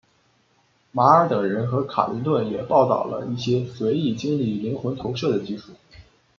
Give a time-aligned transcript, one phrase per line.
[0.91, 5.73] 马尔等人和卡林顿也报道了一些随意经历灵魂投射的技术。